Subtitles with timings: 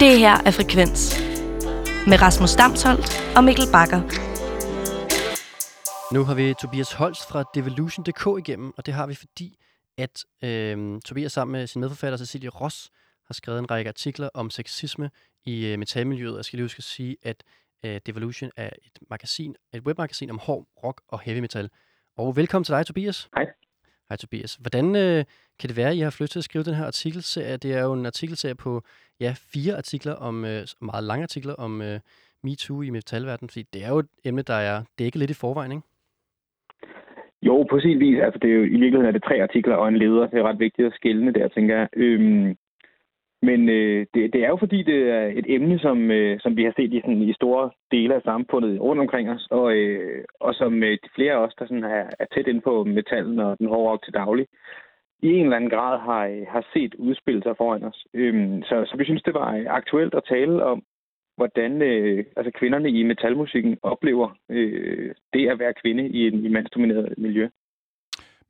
[0.00, 1.02] Det her er Frekvens
[2.08, 4.00] med Rasmus Damsholdt og Mikkel Bakker.
[6.14, 9.58] Nu har vi Tobias Holst fra Devolution.dk igennem, og det har vi fordi,
[9.98, 12.90] at øh, Tobias sammen med sin medforfatter Cecilie Ross
[13.26, 15.10] har skrevet en række artikler om sexisme
[15.44, 16.36] i øh, metalmiljøet.
[16.36, 17.44] Jeg skal lige huske at sige, at
[17.84, 21.70] øh, Devolution er et magasin, et webmagasin om hård rock og heavy metal.
[22.16, 23.28] Og velkommen til dig, Tobias.
[23.36, 23.46] Hej.
[24.08, 24.54] Hej, Tobias.
[24.54, 25.24] Hvordan øh,
[25.58, 27.56] kan det være, at I har flyttet til at skrive den her artikelserie?
[27.56, 28.82] Det er jo en artikelserie på
[29.20, 32.00] ja, fire artikler, om øh, meget lange artikler om øh,
[32.44, 35.72] MeToo i metalverdenen, fordi det er jo et emne, der er dækket lidt i forvejen,
[35.72, 35.86] ikke?
[37.42, 38.20] Jo, på sin vis.
[38.22, 40.26] Altså, det er jo, I virkeligheden er det tre artikler og en leder.
[40.26, 41.88] Det er ret vigtigt at skille der, tænker jeg.
[41.96, 42.56] Øhm,
[43.42, 46.64] men øh, det, det er jo fordi, det er et emne, som, øh, som vi
[46.64, 50.54] har set i, sådan, i store dele af samfundet rundt omkring os, og, øh, og
[50.54, 53.58] som øh, de flere af os, der sådan er, er tæt ind på metallen og
[53.58, 54.46] den hårde rock til daglig,
[55.22, 58.06] i en eller anden grad har, øh, har set udspille sig foran os.
[58.14, 60.82] Øhm, så, så vi synes, det var øh, aktuelt at tale om,
[61.36, 66.48] hvordan øh, altså kvinderne i metalmusikken oplever øh, det at være kvinde i en i
[66.48, 67.48] mandsdomineret miljø.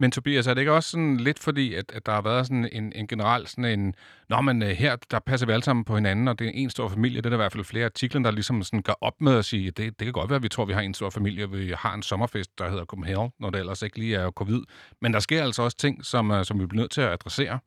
[0.01, 2.69] Men Tobias, er det ikke også sådan lidt fordi, at, at der har været sådan
[2.73, 3.95] en, en generel sådan en,
[4.31, 6.71] nå, men øh, her, der passer vi alle sammen på hinanden, og det er en
[6.71, 7.17] stor familie.
[7.21, 9.45] Det er der i hvert fald flere artikler, der ligesom sådan går op med at
[9.45, 11.45] sige, det, det kan godt være, at vi tror, at vi har en stor familie,
[11.45, 14.63] og vi har en sommerfest, der hedder Copenhagen, når det ellers ikke lige er covid.
[15.03, 17.59] Men der sker altså også ting, som, øh, som vi bliver nødt til at adressere.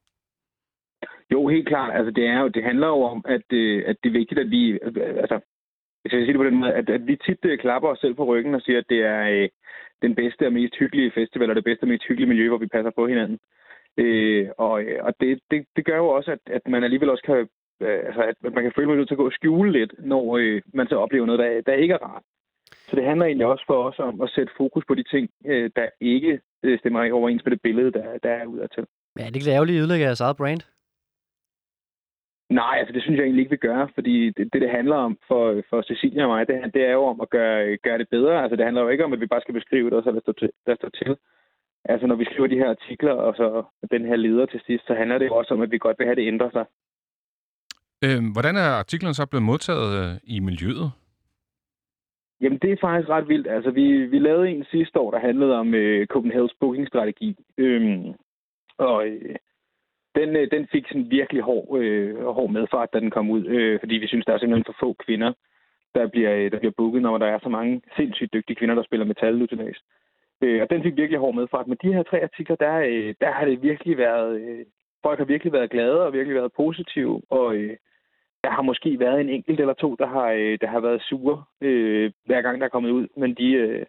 [1.33, 1.91] Jo, helt klart.
[1.97, 4.49] Altså, det, er jo, det handler jo om, at, øh, at det er vigtigt, at
[4.51, 4.71] vi...
[4.71, 5.39] Øh, altså,
[6.01, 8.13] hvis jeg sige det på den måde, at, at vi tit øh, klapper os selv
[8.13, 9.49] på ryggen og siger, at det er øh,
[10.01, 12.67] den bedste og mest hyggelige festival, og det bedste og mest hyggelige miljø, hvor vi
[12.67, 13.39] passer på hinanden.
[13.97, 17.35] Øh, og og det, det, det gør jo også, at, at man alligevel også kan...
[17.81, 20.37] Øh, altså, at man kan føle, sig nødt til at gå og skjule lidt, når
[20.37, 22.23] øh, man så oplever noget, der, der ikke er rart.
[22.87, 25.69] Så det handler egentlig også for os om at sætte fokus på de ting, øh,
[25.75, 28.85] der ikke øh, stemmer overens med det billede, der, der er udadtil.
[29.19, 30.61] Ja, det er ikke ærgerligt at ødelægge jeres eget brand?
[32.49, 35.17] Nej, altså det synes jeg egentlig ikke, vi gør, fordi det, det, det handler om
[35.27, 38.41] for, for Cecilia og mig, det, det er jo om at gøre, gøre det bedre.
[38.43, 40.21] Altså det handler jo ikke om, at vi bare skal beskrive det, og så lade
[40.21, 40.49] stå til.
[40.67, 41.17] Lad stå til.
[41.85, 44.93] Altså når vi skriver de her artikler, og så den her leder til sidst, så
[44.93, 46.65] handler det jo også om, at vi godt vil have, det ændrer sig.
[48.05, 50.91] Øhm, hvordan er artiklen så blevet modtaget øh, i miljøet?
[52.41, 53.47] Jamen, det er faktisk ret vildt.
[53.47, 57.35] Altså, vi, vi lavede en sidste år, der handlede om øh, Copenhagen's booking-strategi.
[57.57, 58.13] Øhm,
[58.77, 59.35] og øh,
[60.15, 63.79] den, øh, den fik sådan virkelig hård, øh, hård medfart, da den kom ud, øh,
[63.79, 65.33] fordi vi synes, der er simpelthen for få kvinder,
[65.95, 68.83] der bliver, øh, der bliver booket, når der er så mange sindssygt dygtige kvinder, der
[68.83, 69.79] spiller metal nu til dags.
[70.43, 71.67] Øh, og den fik virkelig hård medfart.
[71.67, 74.41] Men de her tre artikler, der, øh, der har det virkelig været...
[74.41, 74.65] Øh,
[75.03, 77.77] folk har virkelig været glade og virkelig været positive, og øh,
[78.43, 81.43] der har måske været en enkelt eller to, der har, øh, der har været sure,
[81.61, 83.07] øh, hver gang der er kommet ud.
[83.17, 83.85] Men de, øh,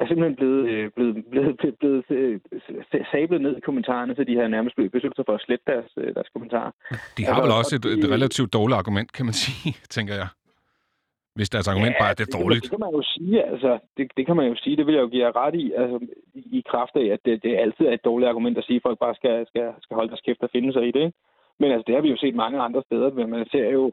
[0.00, 2.40] er simpelthen blevet, øh, blevet, blevet, blevet, blevet øh,
[3.12, 5.90] sablet ned i kommentarerne, så de har nærmest blevet besluttet sig for at slette deres,
[5.96, 6.72] øh, deres kommentarer.
[7.16, 10.28] De har altså, vel også et, et relativt dårligt argument, kan man sige, tænker jeg.
[11.36, 12.62] Hvis deres argument ja, bare er, det er dårligt.
[12.62, 14.94] Det, det kan man jo sige, altså, det, det kan man jo sige, det vil
[14.94, 15.96] jeg jo give jer ret i, altså,
[16.58, 18.98] i kraft af, at det, det altid er et dårligt argument at sige, at folk
[19.04, 21.02] bare skal, skal, skal holde deres kæft og finde sig i det.
[21.06, 21.18] Ikke?
[21.60, 23.92] Men altså, det har vi jo set mange andre steder, men man ser jo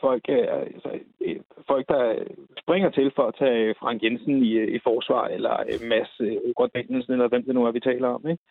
[0.00, 0.90] folk, øh, altså,
[1.20, 2.24] øh, folk, der
[2.62, 6.70] springer til for at tage Frank Jensen i, øh, i forsvar, eller øh, Mads Ugård
[6.74, 8.28] eller hvem det nu er, vi taler om.
[8.28, 8.42] Ikke?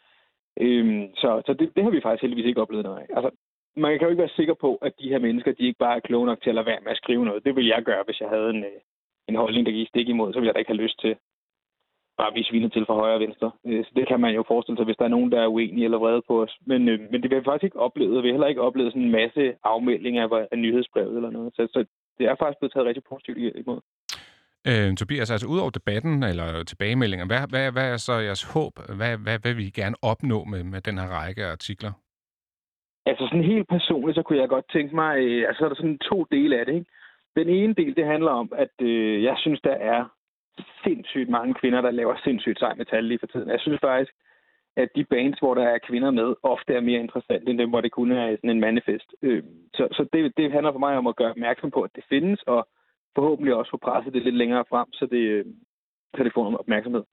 [0.61, 3.07] Øhm, så så det, det har vi faktisk heldigvis ikke oplevet noget af.
[3.15, 3.29] Altså,
[3.75, 6.07] man kan jo ikke være sikker på, at de her mennesker, de ikke bare er
[6.07, 7.45] kloge nok til at lade være med at skrive noget.
[7.45, 8.65] Det ville jeg gøre, hvis jeg havde en,
[9.29, 10.33] en holdning, der gik stik imod.
[10.33, 11.15] Så ville jeg da ikke have lyst til
[12.17, 13.51] bare blive svinet til fra højre og venstre.
[13.85, 15.97] Så det kan man jo forestille sig, hvis der er nogen, der er uenige eller
[15.97, 16.53] vrede på os.
[16.65, 18.23] Men, men det har vi faktisk ikke oplevet.
[18.23, 21.55] Vi har heller ikke oplevet sådan en masse afmeldinger af, af nyhedsbrevet eller noget.
[21.55, 21.85] Så, så
[22.17, 23.79] det er faktisk blevet taget rigtig positivt imod.
[24.69, 28.73] Øh, Tobias, altså ud over debatten eller tilbagemeldinger, hvad, hvad, hvad er så jeres håb?
[28.99, 31.91] Hvad, hvad, hvad vil I gerne opnå med, med den her række af artikler?
[33.05, 35.99] Altså sådan helt personligt, så kunne jeg godt tænke mig, øh, altså er der sådan
[36.09, 36.73] to dele af det.
[36.73, 36.91] Ikke?
[37.35, 40.01] Den ene del, det handler om, at øh, jeg synes, der er
[40.83, 43.49] sindssygt mange kvinder, der laver sindssygt sej metal lige for tiden.
[43.49, 44.13] Jeg synes faktisk,
[44.75, 47.81] at de bands, hvor der er kvinder med, ofte er mere interessante end dem, hvor
[47.81, 49.15] det kun er sådan en manifest.
[49.21, 52.03] Øh, så så det, det handler for mig om at gøre opmærksom på, at det
[52.09, 52.67] findes, og
[53.15, 55.55] forhåbentlig også få presset det lidt længere frem, så det, øhm,
[56.17, 57.03] så det får noget opmærksomhed.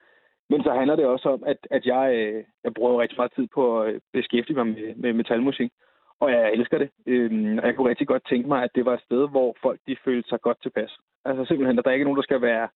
[0.51, 3.47] Men så handler det også om, at, at jeg, øh, jeg bruger rigtig meget tid
[3.55, 5.73] på at øh, beskæftige mig med, med metalmusik,
[6.21, 6.91] og jeg elsker det.
[7.07, 9.81] Øhm, og jeg kunne rigtig godt tænke mig, at det var et sted, hvor folk
[9.87, 10.99] de følte sig godt tilpas.
[11.25, 12.69] Altså simpelthen, at der ikke er nogen, der skal være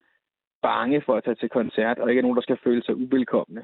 [0.69, 3.63] bange for at tage til koncert, og ikke er nogen, der skal føle sig uvelkomne.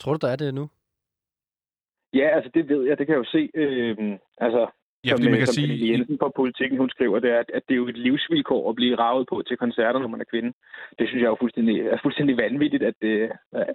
[0.00, 0.64] Tror du, der er det nu?
[2.20, 2.98] Ja, altså det ved jeg.
[2.98, 3.42] Det kan jeg jo se.
[3.54, 4.62] Øh, altså,
[5.06, 5.92] Ja, fordi man kan som sige...
[5.92, 8.74] Jensen på politikken, hun skriver, det er, at, at det er jo et livsvilkår at
[8.76, 10.52] blive ravet på til koncerter, når man er kvinde.
[10.98, 13.66] Det synes jeg er jo fuldstændig, er fuldstændig vanvittigt at, det, at,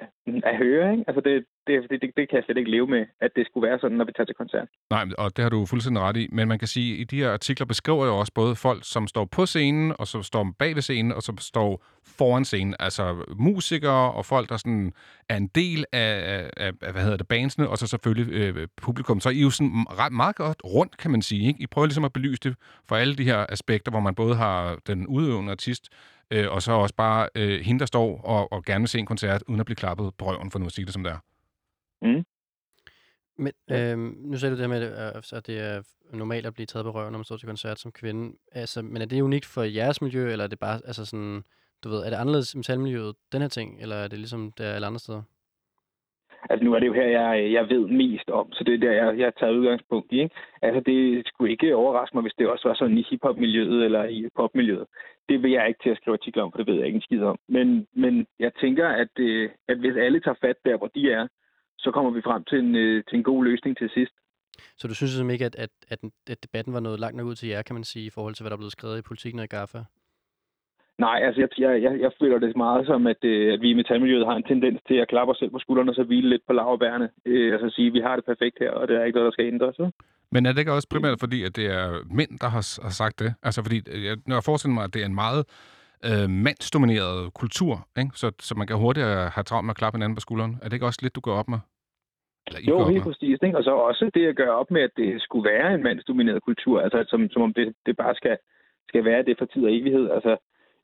[0.44, 0.92] at høre.
[0.92, 1.04] Ikke?
[1.08, 3.80] Altså det, det, det, det kan jeg slet ikke leve med, at det skulle være
[3.80, 4.68] sådan, når vi tager til koncert.
[4.90, 6.28] Nej, og det har du fuldstændig ret i.
[6.32, 9.08] Men man kan sige, at i de her artikler beskriver jo også både folk, som
[9.08, 11.72] står på scenen, og som står bag ved scenen, og som står
[12.18, 12.76] foran scenen.
[12.80, 14.94] Altså musikere og folk, der sådan
[15.30, 19.20] er en del af, af, af hvad hedder det, bandsene, og så selvfølgelig øh, publikum.
[19.20, 21.48] Så I er jo sådan ret meget godt rundt, kan man sige.
[21.48, 21.62] Ikke?
[21.62, 22.56] I prøver ligesom at belyse det
[22.88, 25.90] for alle de her aspekter, hvor man både har den udøvende artist,
[26.32, 29.06] øh, og så også bare øh, hende, der står og, og gerne vil se en
[29.06, 31.20] koncert, uden at blive klappet på røven, for nu at sige det som det er.
[32.02, 32.26] Mm.
[33.38, 35.82] Men øh, nu sagde du det her med, at at det er
[36.14, 38.38] normalt at blive taget på røven, når man står til koncert som kvinde.
[38.52, 41.44] Altså, men er det unikt for jeres miljø, eller er det bare, altså sådan,
[41.84, 44.74] du ved, er det anderledes i metalmiljøet, den her ting, eller er det ligesom der
[44.74, 45.22] alle andre steder?
[46.50, 48.92] Altså nu er det jo her, jeg, jeg ved mest om, så det er der,
[48.92, 50.20] jeg, jeg har taget udgangspunkt i.
[50.24, 50.36] Ikke?
[50.62, 54.30] Altså det skulle ikke overraske mig, hvis det også var sådan i hiphop-miljøet eller i
[54.36, 54.88] popmiljøet.
[55.30, 57.08] Det vil jeg ikke til at skrive artikler om, for det ved jeg ikke en
[57.08, 57.38] skid om.
[57.50, 61.28] Men, men jeg tænker, at, øh, at hvis alle tager fat der, hvor de er,
[61.78, 64.14] så kommer vi frem til en, øh, til en god løsning til sidst.
[64.78, 66.00] Så du synes simpelthen ikke, at, at, at,
[66.30, 68.44] at debatten var noget langt nok ud til jer, kan man sige, i forhold til,
[68.44, 69.82] hvad der er blevet skrevet i politikken og i GAFA?
[70.98, 73.74] Nej, altså jeg, jeg, jeg, jeg føler det meget som, at, øh, at vi i
[73.74, 76.42] metalmiljøet har en tendens til at klappe os selv på skuldrene og så hvile lidt
[76.48, 77.10] på laverbærene.
[77.26, 79.36] Øh, altså sige, at vi har det perfekt her, og det er ikke noget, der
[79.36, 79.76] skal ændres.
[79.76, 79.92] Så.
[80.32, 81.88] Men er det ikke også primært fordi, at det er
[82.20, 83.34] mænd, der har, har sagt det?
[83.44, 85.42] Altså fordi, øh, jeg, når jeg forestiller mig, at det er en meget
[86.08, 88.12] øh, mandsdomineret kultur, ikke?
[88.14, 90.54] Så, så man kan hurtigt have travlt med at klappe hinanden på skulderen.
[90.62, 91.60] Er det ikke også lidt, du går op med?
[92.48, 93.38] Eller, jo, helt præcis.
[93.44, 93.58] Ikke?
[93.58, 96.82] Og så også det at gøre op med, at det skulle være en mandsdomineret kultur.
[96.82, 98.38] Altså som, som om det, det bare skal,
[98.88, 100.10] skal være det for tid og evighed.
[100.10, 100.38] Altså,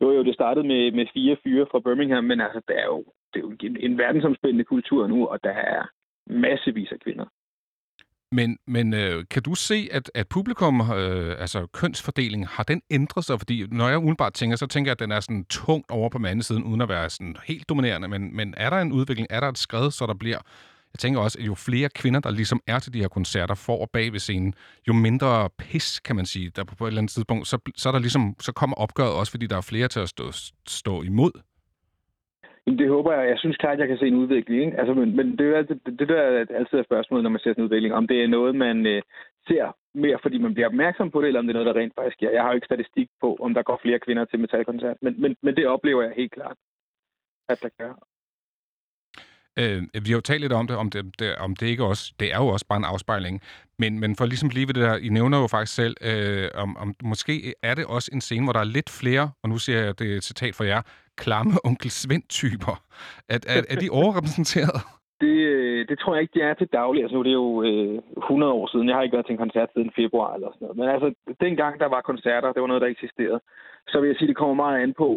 [0.04, 3.00] jo, jo, det startede med, med fire fyre fra Birmingham, men altså, det er jo,
[3.34, 5.82] det er jo en, en verdensomspændende kultur nu, og der er
[6.28, 7.26] massevis af kvinder.
[8.38, 13.26] Men, men øh, kan du se, at, at publikum, øh, altså kønsfordelingen, har den ændret
[13.26, 13.40] sig?
[13.40, 16.18] Fordi når jeg umiddelbart tænker, så tænker jeg, at den er sådan tungt over på
[16.18, 18.08] mandesiden, uden at være sådan helt dominerende.
[18.08, 19.28] Men, men er der en udvikling?
[19.30, 20.38] Er der et skred, så der bliver
[20.94, 23.90] jeg tænker også, at jo flere kvinder, der ligesom er til de her koncerter, får
[23.94, 24.54] bag ved scenen,
[24.88, 27.94] jo mindre pis, kan man sige, der på et eller andet tidspunkt, så, så, er
[27.94, 30.25] der ligesom, så kommer opgøret også, fordi der er flere til at stå,
[30.68, 31.34] stå imod.
[32.68, 33.30] Det håber jeg.
[33.30, 34.66] Jeg synes klart, at jeg kan se en udvikling.
[34.66, 34.78] Ikke?
[34.80, 37.39] Altså, men, men det, er altid, det, det der er altid et spørgsmålet, når man
[37.39, 37.94] ser sådan en udvikling.
[37.94, 39.01] Om det er noget, man øh,
[39.48, 41.96] ser mere, fordi man bliver opmærksom på det, eller om det er noget, der rent
[41.96, 42.31] faktisk sker.
[42.31, 45.36] Jeg har jo ikke statistik på, om der går flere kvinder til metalkoncert, men, men,
[45.42, 46.57] men det oplever jeg helt klart,
[47.50, 47.94] at der gør.
[49.60, 52.14] Øh, vi har jo talt lidt om det, om det, det, om det ikke også,
[52.20, 53.42] det er jo også bare en afspejling.
[53.80, 56.78] Men, men for ligesom lige ved det der, I nævner jo faktisk selv, øh, om,
[56.78, 59.80] om måske er det også en scene, hvor der er lidt flere, og nu siger
[59.80, 60.82] jeg det et citat for jer,
[61.18, 62.76] klamme onkel Svend-typer.
[63.30, 64.82] Er, er, er de overrepræsenteret?
[65.22, 67.02] Det, øh, det tror jeg ikke, de er til daglig.
[67.02, 68.88] Altså, nu er det jo øh, 100 år siden.
[68.88, 70.78] Jeg har ikke været til en koncert siden februar eller sådan noget.
[70.80, 71.08] Men altså,
[71.46, 73.40] dengang der var koncerter, det var noget, der eksisterede.
[73.88, 75.10] Så vil jeg sige, det kommer meget an på,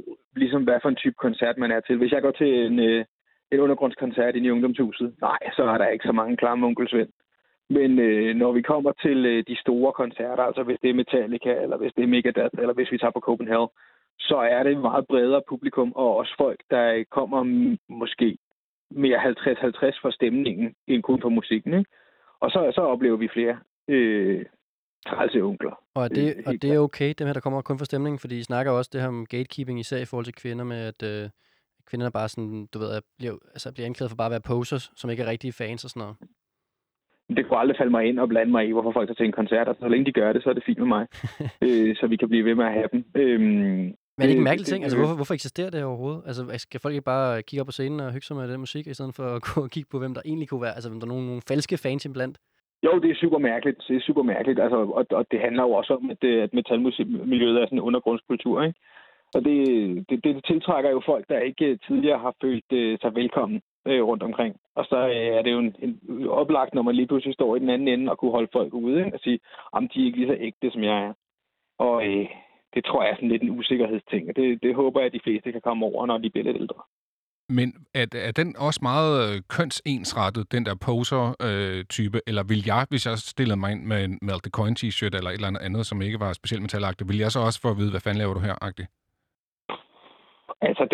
[0.43, 1.97] ligesom hvad for en type koncert man er til.
[1.99, 3.05] Hvis jeg går til en, øh,
[3.53, 5.15] en undergrundskoncert i ungdomshuset.
[5.21, 7.09] Nej, så er der ikke så mange klamme onkelsvend.
[7.71, 11.53] Men øh, når vi kommer til øh, de store koncerter, altså hvis det er Metallica,
[11.63, 13.69] eller hvis det er Megadeth, eller hvis vi tager på Copenhagen,
[14.19, 17.41] så er det et meget bredere publikum, og også folk, der kommer
[17.89, 18.39] måske
[18.91, 21.75] mere 50-50 for stemningen, end kun for musikken.
[21.79, 21.91] Ikke?
[22.41, 23.59] Og så, så oplever vi flere
[23.89, 24.45] øh,
[25.07, 25.81] trælse onkler.
[25.95, 28.19] Og er det, og det er okay, dem her, der kommer kun for stemningen?
[28.19, 31.03] Fordi I snakker også det her om gatekeeping, især i forhold til kvinder, med at...
[31.03, 31.31] Øh
[31.89, 35.11] kvinderne bare sådan, du ved, bliver, altså bliver anklaget for bare at være posers, som
[35.11, 36.17] ikke er rigtige fans og sådan noget?
[37.37, 39.39] Det kunne aldrig falde mig ind og blande mig i, hvorfor folk tager til en
[39.41, 39.69] koncert.
[39.69, 41.07] Og så længe de gør det, så er det fint med mig.
[41.67, 43.05] øh, så vi kan blive ved med at have dem.
[43.15, 44.83] Øhm, men er det ikke en mærkelig ting?
[44.83, 46.23] Altså, hvorfor, hvorfor eksisterer det overhovedet?
[46.27, 48.87] Altså, skal folk ikke bare kigge op på scenen og hygge sig med den musik,
[48.87, 50.75] i stedet for at gå og kigge på, hvem der egentlig kunne være?
[50.75, 52.39] Altså, om der er nogle, nogle falske fans iblandt?
[52.87, 53.79] Jo, det er super mærkeligt.
[53.89, 54.61] Det er super mærkeligt.
[54.61, 58.63] Altså, og, og det handler jo også om, at, at metalmusikmiljøet er sådan en undergrundskultur,
[58.63, 58.79] ikke?
[59.35, 59.59] Og det,
[60.09, 64.23] det, det tiltrækker jo folk, der ikke tidligere har følt øh, sig velkommen øh, rundt
[64.23, 64.57] omkring.
[64.75, 67.59] Og så øh, er det jo en, en oplagt, når man lige pludselig står i
[67.59, 69.17] den anden ende og kunne holde folk ude ikke?
[69.17, 69.39] og sige,
[69.73, 71.13] om de er ikke lige så ægte, som jeg er.
[71.79, 72.27] Og øh,
[72.75, 75.25] det tror jeg er sådan lidt en usikkerhedsting, og det, det håber jeg, at de
[75.25, 76.83] fleste kan komme over, når de bliver lidt ældre.
[77.49, 82.17] Men er, er den også meget øh, kønsensrettet, den der poser-type?
[82.19, 85.17] Øh, eller vil jeg, hvis jeg stillede mig ind med en Melt the Coin t-shirt
[85.17, 87.77] eller et eller andet, som ikke var specielt metalagtigt, vil jeg så også få at
[87.77, 88.89] vide, hvad fanden laver du her, agtigt?
[90.61, 90.85] Altså,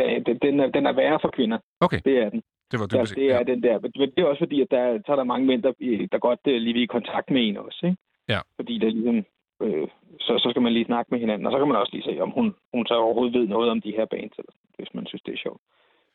[0.42, 1.58] den, er, den er værre for kvinder.
[1.80, 2.00] Okay.
[2.04, 2.42] Det er den.
[2.70, 3.42] Det var ja, det er ja.
[3.42, 3.78] den der.
[3.80, 5.72] Men det er også fordi, at der, så er der mange mænd, der,
[6.12, 7.80] der godt uh, lige vil i kontakt med en også.
[7.86, 7.98] Ikke?
[8.28, 8.40] Ja.
[8.56, 9.24] Fordi det er ligesom,
[9.62, 9.88] øh,
[10.20, 11.46] så, så skal man lige snakke med hinanden.
[11.46, 13.80] Og så kan man også lige se, om hun, hun så overhovedet ved noget om
[13.80, 15.60] de her bands, eller, hvis man synes, det er sjovt.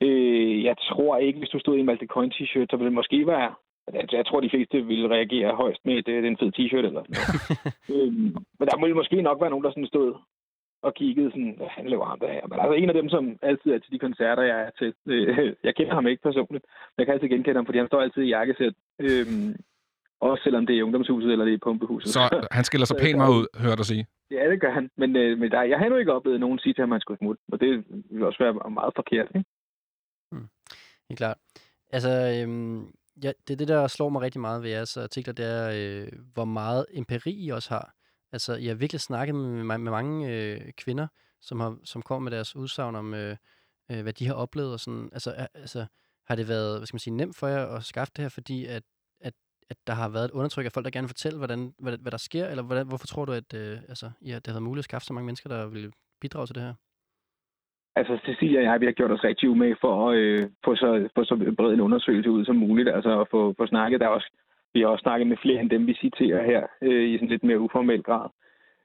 [0.02, 3.00] Øh, jeg tror ikke, hvis du stod i en Malte Coin t-shirt, så ville det
[3.02, 3.54] måske være...
[3.94, 6.86] Altså, jeg tror, de fleste ville reagere højst med, at det er en fed t-shirt
[6.86, 7.10] eller noget.
[7.94, 8.14] øh,
[8.60, 10.14] men der ville måske nok være nogen, der sådan stod
[10.82, 12.48] og kiggede sådan, hvad han laver ham der her.
[12.48, 14.94] Men altså en af dem, som altid er til de koncerter, jeg er til.
[15.06, 16.66] Øh, jeg kender ham ikke personligt.
[16.98, 18.74] Jeg kan altid genkende ham, fordi han står altid i jakkesæt.
[19.00, 19.26] Øh,
[20.20, 22.14] også selvom det er i ungdomshuset eller det er i pumpehuset.
[22.14, 24.08] Så han skiller sig pænt meget ud, hører du sige.
[24.32, 24.90] Ja, det gør han.
[24.98, 27.02] Men, øh, men der, jeg har endnu ikke oplevet nogen sige til ham, at han
[27.02, 27.42] skulle smutte.
[27.52, 29.50] Og det vil også være meget forkert, ikke?
[30.32, 30.48] Hmm.
[31.10, 31.38] Helt klart.
[31.92, 32.80] Altså, øhm,
[33.24, 36.08] ja, det er det, der slår mig rigtig meget ved jeres artikler, det er, øh,
[36.34, 37.94] hvor meget empiri I også har.
[38.32, 41.08] Altså, jeg har virkelig snakket med, med, med mange øh, kvinder,
[41.42, 43.36] som, har, som kommer med deres udsagn om, øh,
[43.92, 44.74] øh, hvad de har oplevet.
[44.74, 45.10] Og sådan.
[45.14, 45.86] Altså, er, altså,
[46.28, 48.66] har det været hvad skal man sige, nemt for jer at skaffe det her, fordi
[48.66, 48.84] at,
[49.22, 49.34] at,
[49.70, 52.12] at der har været et undertryk af folk, der gerne vil fortælle, hvordan, hvad, hvad
[52.12, 52.46] der sker?
[52.48, 55.06] Eller hvordan, hvorfor tror du, at øh, altså, ja, det har været muligt at skaffe
[55.06, 55.92] så mange mennesker, der vil
[56.22, 56.74] bidrage til det her?
[58.00, 61.10] Altså, Cecilia og jeg, vi har gjort os rigtig umage for at øh, få, så,
[61.16, 62.90] få så bred en undersøgelse ud som muligt.
[62.90, 64.00] Altså at få, få snakket.
[64.00, 64.32] Der er også,
[64.74, 67.44] vi har også snakket med flere end dem, vi citerer her, øh, i sådan lidt
[67.44, 68.30] mere uformel grad.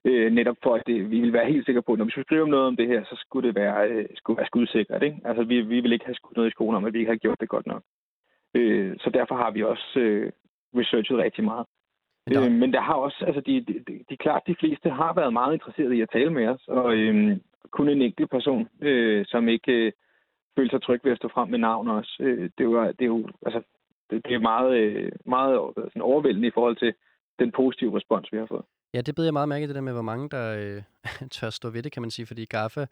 [0.05, 2.25] Øh, netop for, at det, vi vil være helt sikre på, at når vi skulle
[2.25, 5.03] skrive om noget om det her, så skulle det være, øh, skulle være skudsikkert.
[5.03, 5.21] Ikke?
[5.25, 7.17] Altså, vi, vi vil ikke have skudt noget i skolen om, at vi ikke har
[7.25, 7.83] gjort det godt nok.
[8.55, 10.33] Øh, så derfor har vi også øh,
[10.77, 11.67] researchet rigtig meget.
[12.27, 12.45] Men der...
[12.45, 15.33] Øh, men der har også, altså de, de, de, de klart de fleste har været
[15.33, 17.37] meget interesserede i at tale med os, og øh,
[17.71, 19.93] kun en enkelt person, øh, som ikke øh,
[20.57, 22.17] følte sig tryg ved at stå frem med navn også.
[22.21, 23.62] Øh, det, var, det er jo, altså,
[24.12, 26.95] det, det er meget, øh, meget øh, sådan overvældende i forhold til
[27.38, 28.64] den positive respons, vi har fået.
[28.95, 30.83] Ja, det beder jeg meget mærke i det der med, hvor mange der øh,
[31.37, 32.87] tør stå ved det, kan man sige, fordi GAFA,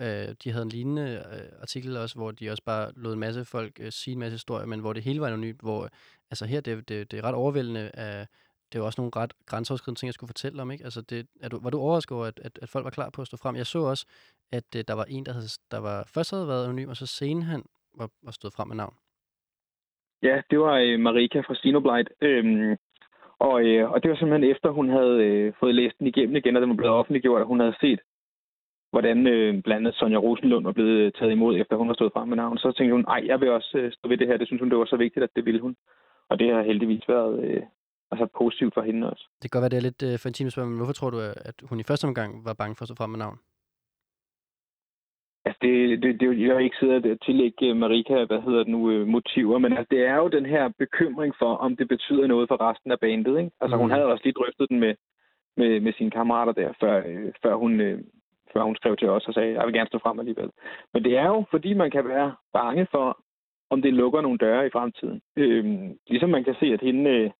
[0.00, 3.44] øh, de havde en lignende øh, artikel også, hvor de også bare lod en masse
[3.44, 5.88] folk øh, sige en masse historier, men hvor det hele var anonymt, hvor
[6.30, 8.26] altså her, det, det, det er ret overvældende af,
[8.72, 10.70] det var også nogle ret grænseoverskridende ting, jeg skulle fortælle om.
[10.70, 10.84] Ikke?
[10.84, 13.22] Altså det, er du, var du overrasket over, at, at, at folk var klar på
[13.22, 13.56] at stå frem?
[13.56, 14.06] Jeg så også,
[14.52, 17.06] at uh, der var en, der, havde, der var, først havde været anonym, og så
[17.06, 17.62] senere han
[17.94, 18.94] var, var stået frem med navn.
[20.22, 22.08] Ja, det var øh, Marika fra Sinoblight.
[22.20, 22.76] Øhm,
[23.38, 26.56] og, øh, og det var simpelthen efter, hun havde øh, fået læst den igennem igen,
[26.56, 28.00] og den var blevet offentliggjort, at hun havde set,
[28.90, 32.12] hvordan øh, blandt andet Sonja Rosenlund var blevet øh, taget imod, efter hun var stået
[32.12, 32.58] frem med navn.
[32.58, 34.36] Så tænkte hun, nej, jeg vil også øh, stå ved det her.
[34.36, 35.76] Det synes hun, det var så vigtigt, at det ville hun.
[36.30, 37.62] Og det har heldigvis været, øh,
[38.10, 39.24] altså positivt for hende også.
[39.42, 41.18] Det kan godt være, det er lidt øh, for intimt spørgsmål, men hvorfor tror du,
[41.20, 43.38] at hun i første omgang var bange for at stå frem med navn?
[45.46, 48.90] Altså, det, det, det, jeg har ikke siddet at tillægge Marika, hvad hedder det nu,
[48.90, 52.48] øh, motiver, men altså, det er jo den her bekymring for, om det betyder noget
[52.48, 53.50] for resten af bandet, ikke?
[53.60, 53.82] Altså, mm.
[53.82, 54.94] hun havde også lige drøftet den med,
[55.56, 57.98] med, med sine kammerater der, før, øh, før, hun, øh,
[58.52, 60.50] før hun skrev til os og sagde, jeg vil gerne stå frem alligevel.
[60.94, 63.18] Men det er jo, fordi man kan være bange for,
[63.70, 65.20] om det lukker nogle døre i fremtiden.
[65.36, 65.64] Øh,
[66.06, 67.30] ligesom man kan se, at hende, øh,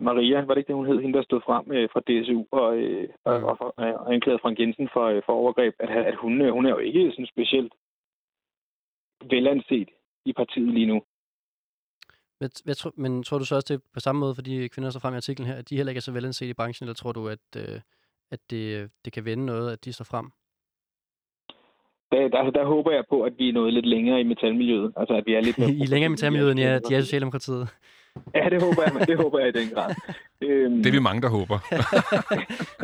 [0.00, 2.76] Maria, var det ikke det, hun hed, hende der stod frem øh, fra DSU og,
[2.76, 6.42] øh, og, og, og, og anklagede Frank Jensen for, øh, for overgreb, at, at hun,
[6.42, 7.72] øh, hun er jo ikke sådan specielt
[9.30, 9.88] velanset
[10.24, 11.02] i partiet lige nu.
[12.40, 14.68] Men, hvad, tror, men tror du så også, det er på samme måde for de
[14.68, 16.54] kvinder, der står frem i artiklen her, at de heller ikke er så velanset i
[16.54, 17.80] branchen, eller tror du, at, øh,
[18.30, 20.30] at det, det kan vende noget, at de står frem?
[22.12, 24.92] Der, der, altså, der håber jeg på, at vi er nået lidt længere i metalmiljøet.
[24.96, 25.70] Altså, at vi er lidt mere...
[25.80, 27.68] I er længere i metalmiljøet, end ja, de er Socialdemokratiet.
[28.34, 29.90] Ja, det håber jeg, det håber jeg i den grad.
[30.42, 30.76] Øhm.
[30.82, 31.58] Det er vi mange, der håber.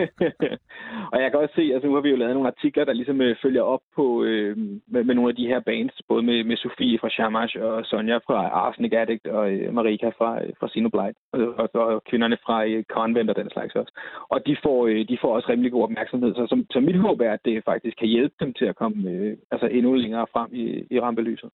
[1.13, 3.21] og jeg kan også se, altså nu har vi jo lavet nogle artikler, der ligesom
[3.21, 4.57] øh, følger op på øh,
[4.93, 8.17] med, med nogle af de her bands, både med, med Sofie fra Shamash og Sonja
[8.17, 12.67] fra Arsenic Addict og øh, Marika fra, øh, fra Sinoblight og, og, og kvinderne fra
[12.67, 13.93] øh, Convent og den slags også.
[14.29, 17.21] Og de får, øh, de får også rimelig god opmærksomhed, så, som, så mit håb
[17.21, 20.49] er, at det faktisk kan hjælpe dem til at komme øh, altså endnu længere frem
[20.53, 21.51] i, i rampelyset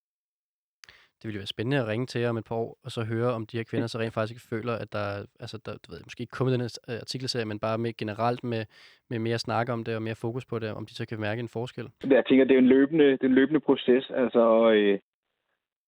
[1.18, 3.04] det ville jo være spændende at ringe til jer om et par år, og så
[3.04, 5.06] høre, om de her kvinder så rent faktisk ikke føler, at der,
[5.40, 8.44] altså der, du ved, måske ikke kommet den her øh, artikelserie, men bare med generelt
[8.44, 8.64] med,
[9.10, 11.40] med mere snak om det og mere fokus på det, om de så kan mærke
[11.40, 11.86] en forskel.
[12.10, 14.98] Jeg tænker, det er en løbende, det er en løbende proces, altså, øh,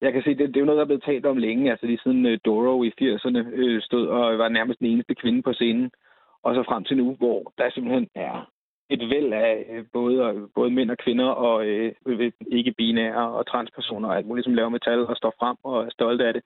[0.01, 1.87] jeg kan se, det, det er jo noget, der er blevet talt om længe, altså
[1.87, 5.53] lige siden øh, Doro i 80'erne øh, stod og var nærmest den eneste kvinde på
[5.53, 5.91] scenen,
[6.43, 8.51] og så frem til nu, hvor der simpelthen er
[8.91, 11.93] et væld af øh, både, både mænd og kvinder og øh,
[12.53, 16.27] ikke-binære og transpersoner og alt muligt, som laver metal og står frem og er stolte
[16.27, 16.43] af det.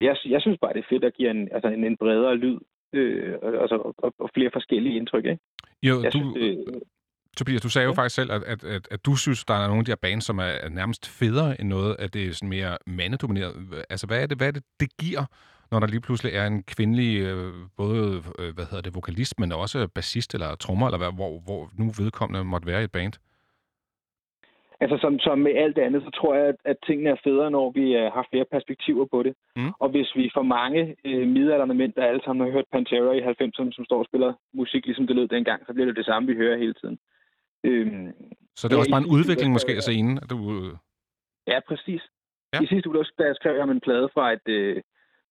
[0.00, 2.58] Jeg, jeg synes bare, det er fedt at give en, altså en, en bredere lyd
[2.92, 5.24] øh, altså, og, og flere forskellige indtryk.
[5.24, 5.42] Ikke?
[5.82, 6.82] Jo, jeg du, synes, det,
[7.36, 8.00] Tobias, du sagde jo ja.
[8.00, 10.24] faktisk selv, at, at, at, at du synes, der er nogle af de her bands,
[10.24, 13.54] som er nærmest federe end noget, at det er sådan mere mandedomineret.
[13.90, 15.24] Altså, hvad er det, hvad er det, det giver
[15.70, 19.52] når der lige pludselig er en kvindelig, øh, både øh, hvad hedder det, vokalist, men
[19.52, 23.12] også bassist eller trommer, eller hvad, hvor, hvor nu vedkommende måtte være i et band?
[24.80, 27.70] Altså som, som med alt andet, så tror jeg, at, at tingene er federe, når
[27.70, 29.34] vi uh, har flere perspektiver på det.
[29.56, 29.72] Mm.
[29.82, 33.22] Og hvis vi får mange uh, midalderne mænd, der alle sammen har hørt Pantera i
[33.22, 36.28] 90'erne, som står og spiller musik, ligesom det lød dengang, så bliver det det samme,
[36.28, 36.98] vi hører hele tiden.
[37.64, 38.12] Øhm,
[38.56, 40.16] så det er også bare en udvikling måske af scenen?
[40.30, 40.36] Du...
[41.46, 42.02] Ja, præcis.
[42.52, 42.58] Ja.
[42.62, 44.82] I sidste uge, der skrev jeg om en plade fra et, øh,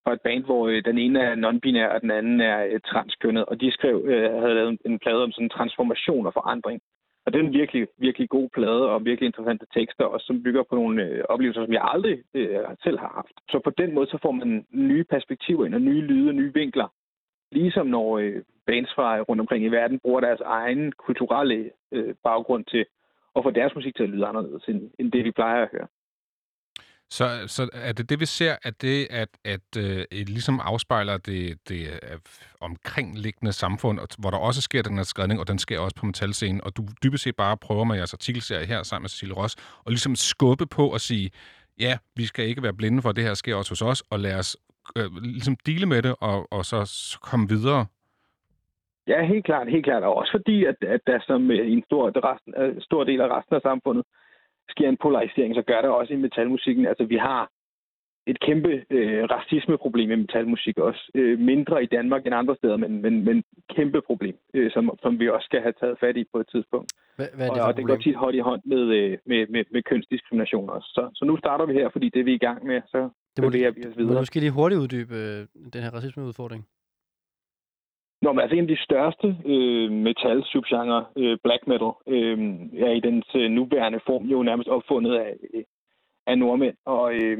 [0.06, 3.44] fra et band, hvor øh, den ene er non-binær, og den anden er øh, transkønnet,
[3.44, 6.80] og de skrev, øh, havde lavet en plade om sådan transformation og forandring.
[7.24, 10.62] Og det er en virkelig, virkelig god plade og virkelig interessante tekster, også som bygger
[10.62, 13.36] på nogle øh, oplevelser, som jeg aldrig øh, selv har haft.
[13.50, 16.54] Så på den måde, så får man nye perspektiver ind og nye lyde og nye
[16.54, 16.88] vinkler.
[17.52, 22.14] Ligesom når øh, bands fra øh, rundt omkring i verden bruger deres egen kulturelle øh,
[22.24, 22.84] baggrund til
[23.36, 25.86] at få deres musik til at lyde anderledes, end, end det vi plejer at høre.
[27.10, 31.68] Så, så er det det, vi ser, at det at, at øh, ligesom afspejler det,
[31.68, 32.18] det øh,
[32.60, 36.60] omkringliggende samfund, hvor der også sker den her skredning, og den sker også på metalscenen,
[36.64, 39.90] og du dybest set bare prøver med jeres artikelserie her sammen med Cecilie Ross, og
[39.90, 41.30] ligesom skubbe på og sige,
[41.80, 44.20] ja, vi skal ikke være blinde for, at det her sker også hos os, og
[44.20, 44.56] lad os
[44.96, 46.78] øh, ligesom dele med det, og, og så
[47.22, 47.86] komme videre.
[49.08, 50.02] Ja, helt klart, helt klart.
[50.02, 53.28] Og også fordi, at, at der som øh, en stor, resten, øh, stor del af
[53.36, 54.04] resten af samfundet
[54.68, 56.86] sker en polarisering, så gør det også i metalmusikken.
[56.86, 57.50] Altså, vi har
[58.26, 61.10] et kæmpe øh, racismeproblem i metalmusik også.
[61.14, 63.44] Øh, mindre i Danmark end andre steder, men, men, men
[63.76, 66.92] kæmpe problem, øh, som, som vi også skal have taget fat i på et tidspunkt.
[67.16, 69.46] Hvad, hvad er det og, og det går tit hånd i hånd med, øh, med,
[69.46, 70.88] med, med kønsdiskrimination også.
[70.96, 73.44] Så, så nu starter vi her, fordi det er vi i gang med, så det
[73.44, 74.06] må, bevæger vi os videre.
[74.06, 76.66] Må du måske lige hurtigt uddybe øh, den her racismeudfordring?
[78.26, 82.38] Nå, men altså en af de største øh, metal-subgenre, øh, black metal, øh,
[82.86, 85.64] er i dens øh, nuværende form jo nærmest opfundet af, øh,
[86.26, 86.76] af nordmænd.
[86.84, 87.38] Og øh,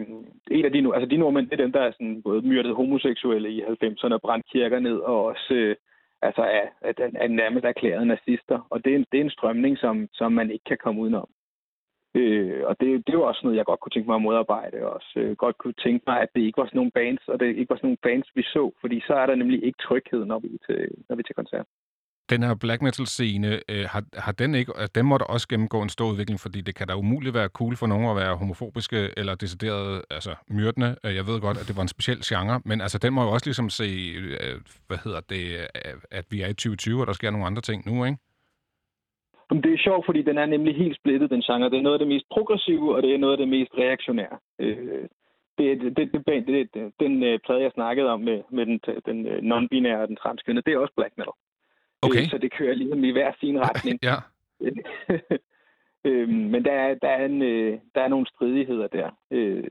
[0.50, 3.50] en af de, altså de nordmænd, det er dem, der er sådan både myrdet homoseksuelle
[3.50, 5.76] i 90'erne og brændt kirker ned, og også øh,
[6.22, 8.66] altså er, er, er nærmest erklæret nazister.
[8.70, 11.28] Og det er en, det er en strømning, som, som man ikke kan komme udenom.
[12.20, 14.78] Øh, og det, det var også noget, jeg godt kunne tænke mig at modarbejde.
[14.86, 17.40] Og også øh, godt kunne tænke mig, at det ikke var sådan nogle bands, og
[17.40, 18.64] det ikke var sådan nogle bands, vi så.
[18.80, 21.40] Fordi så er der nemlig ikke tryghed, når vi er til, når vi er til
[21.42, 21.66] koncert.
[22.30, 25.88] Den her black metal-scene, øh, har, har den ikke, den må der også gennemgå en
[25.88, 29.34] stor udvikling, fordi det kan da umuligt være cool for nogen at være homofobiske eller
[29.34, 30.96] decideret altså, myrdende.
[31.04, 33.30] Øh, jeg ved godt, at det var en speciel genre, men altså, den må jo
[33.30, 35.66] også ligesom se, øh, hvad hedder det,
[36.10, 38.18] at vi er i 2020, og der sker nogle andre ting nu, ikke?
[39.62, 41.70] Det er sjovt, fordi den er nemlig helt splittet, den genre.
[41.70, 44.38] Det er noget af det mest progressive, og det er noget af det mest reaktionære.
[44.58, 45.04] Øh,
[45.58, 48.80] det, det, det, det, det, det, den øh, plade, jeg snakkede om med, med den,
[49.06, 51.32] den øh, non-binære og den transkønne, det er også black metal.
[52.02, 52.24] Okay.
[52.24, 53.98] så det kører ligesom i hver sin retning.
[54.02, 54.16] ja.
[56.08, 57.40] øh, men der er, der, er en,
[57.94, 59.64] der er nogle stridigheder der, øh,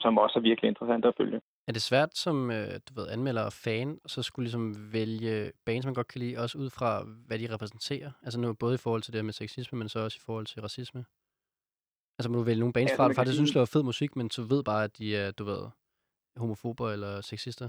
[0.00, 1.40] som, som også er virkelig interessant at følge.
[1.68, 5.84] Er det svært som øh, du ved, anmelder og fan, så skulle ligesom vælge bands,
[5.84, 8.10] man godt kan lide, også ud fra, hvad de repræsenterer?
[8.22, 10.62] Altså nu både i forhold til det med sexisme, men så også i forhold til
[10.62, 11.04] racisme?
[12.18, 14.30] Altså må du vælge nogle bands ja, fra, du faktisk synes, laver fed musik, men
[14.30, 15.62] så ved bare, at de er, du ved,
[16.36, 17.68] homofober eller sexister?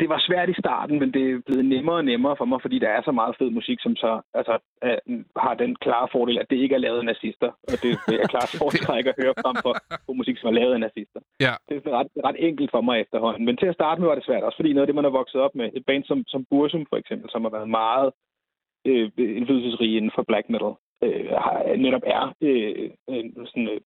[0.00, 2.78] Det var svært i starten, men det er blevet nemmere og nemmere for mig, fordi
[2.78, 4.96] der er så meget fed musik, som så altså, er,
[5.44, 7.50] har den klare fordel, at det ikke er lavet af nazister.
[7.70, 7.90] Og det,
[8.22, 9.74] er klart foretræk at høre frem for,
[10.06, 11.20] for musik, som er lavet af nazister.
[11.40, 11.54] Ja.
[11.68, 13.44] Det er ret, ret enkelt for mig efterhånden.
[13.44, 15.18] Men til at starte med var det svært også, fordi noget af det, man har
[15.20, 18.10] vokset op med, et band som, som Bursum for eksempel, som har været meget
[18.86, 20.74] øh, indflydelsesrige inden for black metal,
[21.04, 22.90] øh, har, netop er øh,
[23.50, 23.80] sådan, øh,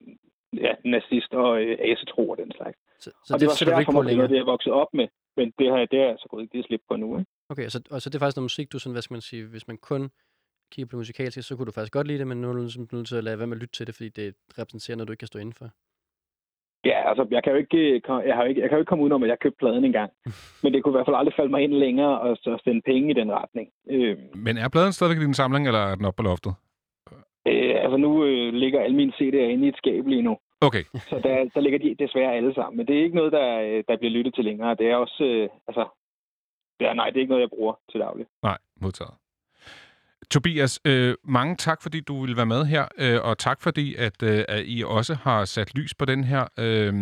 [0.64, 2.78] ja, nazist og øh, asetro og den slags.
[3.04, 5.08] Så, så og det, det var svært for mig, det, det jeg voksede op med.
[5.36, 7.30] Men det har jeg, det er jeg så gået ikke slip på nu, ikke?
[7.52, 9.42] Okay, så, og så det er faktisk noget musik, du sådan, hvad skal man sige,
[9.54, 10.02] hvis man kun
[10.72, 12.60] kigger på det musikalske, så kunne du faktisk godt lide det, men nu er du
[12.60, 15.08] ligesom nødt til at lade være med at lytte til det, fordi det repræsenterer noget,
[15.08, 15.68] du ikke kan stå indenfor.
[16.90, 19.22] Ja, altså, jeg kan jo ikke, jeg har ikke, jeg kan jo ikke komme udenom,
[19.22, 20.10] at jeg købte pladen engang.
[20.62, 23.10] Men det kunne i hvert fald aldrig falde mig ind længere og så sende penge
[23.10, 23.68] i den retning.
[23.90, 26.54] Øh, Men er pladen stadigvæk i din samling, eller er den oppe på loftet?
[27.48, 30.36] Øh, altså, nu øh, ligger alle mine CD'er inde i et skab lige nu.
[30.60, 30.84] Okay.
[31.10, 32.76] Så der, der ligger de desværre alle sammen.
[32.76, 34.74] Men det er ikke noget, der, øh, der bliver lyttet til længere.
[34.74, 35.84] Det er også, øh, altså,
[36.80, 38.26] det er, nej, det er ikke noget, jeg bruger til daglig.
[38.42, 39.14] Nej, modtaget.
[40.30, 44.22] Tobias, øh, mange tak, fordi du ville være med her, øh, og tak fordi, at,
[44.22, 46.44] øh, at I også har sat lys på den her...
[46.58, 46.94] Øh,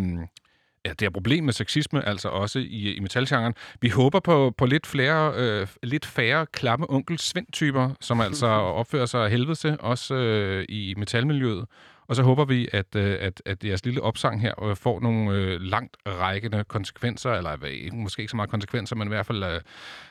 [0.85, 3.55] ja, det er problem med sexisme, altså også i, i metalgenren.
[3.81, 8.47] Vi håber på, på lidt, flere, øh, lidt færre klamme onkel Svend-typer, som altså
[8.81, 11.67] opfører sig af helvede til, også øh, i metalmiljøet.
[12.13, 15.37] Og så håber vi, at, øh, at, at jeres lille opsang her øh, får nogle
[15.37, 17.57] øh, langt rækkende konsekvenser, eller
[17.93, 19.61] måske ikke så meget konsekvenser, men i hvert fald, øh,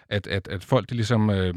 [0.10, 1.54] at, at, at folk de ligesom øh,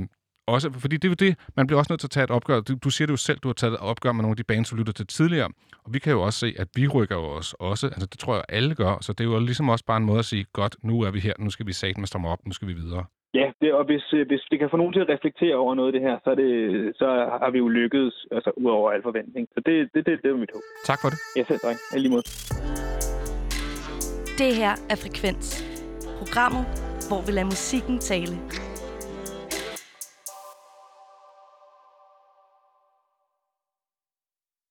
[0.47, 2.61] også, fordi det er jo det, man bliver også nødt til at tage et opgør.
[2.61, 4.45] Du, du siger det jo selv, du har taget et opgør med nogle af de
[4.45, 5.49] bands, du lytter til tidligere.
[5.85, 7.87] Og vi kan jo også se, at vi rykker jo os også.
[7.87, 8.99] Altså, det tror jeg, alle gør.
[9.01, 11.21] Så det er jo ligesom også bare en måde at sige, godt, nu er vi
[11.21, 13.05] her, nu skal vi sætte med stramme op, nu skal vi videre.
[13.35, 15.89] Ja, det, og hvis, øh, hvis det kan få nogen til at reflektere over noget
[15.89, 16.51] af det her, så, er det,
[16.97, 17.07] så
[17.43, 19.49] har vi jo lykkedes altså, ud over al forventning.
[19.55, 20.63] Så det, det, det, det er mit håb.
[20.85, 21.19] Tak for det.
[21.37, 21.77] Ja, selv tak.
[21.97, 22.23] lige måde.
[24.41, 25.49] Det her er Frekvens.
[26.19, 26.65] Programmet,
[27.09, 28.35] hvor vi lader musikken tale.